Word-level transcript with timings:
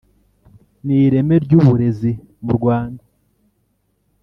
n 0.85 0.87
ireme 1.01 1.35
ry 1.45 1.51
uburezi 1.59 2.11
mu 2.43 2.51
Rwanda 2.57 3.03